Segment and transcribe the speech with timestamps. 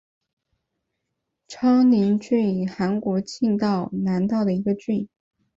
[1.47, 5.07] 昌宁郡韩国庆尚南道的一个郡。